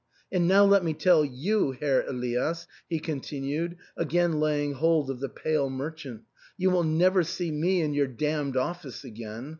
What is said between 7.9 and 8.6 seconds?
your damned